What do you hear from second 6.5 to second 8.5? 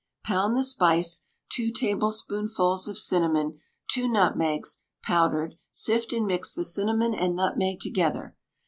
the cinnamon and nutmeg together.